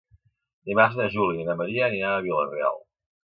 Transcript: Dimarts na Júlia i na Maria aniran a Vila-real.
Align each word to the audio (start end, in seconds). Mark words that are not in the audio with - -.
Dimarts 0.69 0.95
na 1.01 1.05
Júlia 1.17 1.43
i 1.45 1.45
na 1.49 1.55
Maria 1.61 1.85
aniran 1.89 2.17
a 2.17 2.25
Vila-real. 2.29 2.81